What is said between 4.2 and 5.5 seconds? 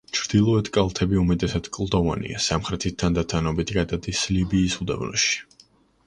ლიბიის უდაბნოში.